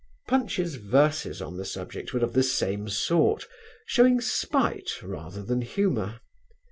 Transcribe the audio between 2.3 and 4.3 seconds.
the same sort, showing